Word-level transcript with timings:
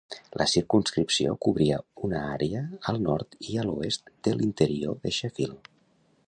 La 0.41 0.45
circumscripció 0.51 1.35
cobria 1.47 1.77
una 2.07 2.21
àrea 2.37 2.63
al 2.93 2.97
nord 3.09 3.37
i 3.51 3.61
a 3.65 3.67
l'oest 3.69 4.11
de 4.29 4.35
l'interior 4.41 4.99
de 5.05 5.15
Sheffield. 5.21 5.71